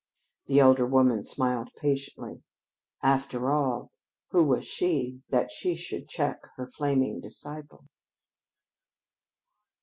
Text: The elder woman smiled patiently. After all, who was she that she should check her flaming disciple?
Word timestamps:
The 0.47 0.57
elder 0.59 0.87
woman 0.87 1.23
smiled 1.23 1.69
patiently. 1.77 2.41
After 3.03 3.51
all, 3.51 3.91
who 4.31 4.43
was 4.43 4.65
she 4.65 5.21
that 5.29 5.51
she 5.51 5.75
should 5.75 6.07
check 6.09 6.39
her 6.55 6.67
flaming 6.67 7.19
disciple? 7.19 7.85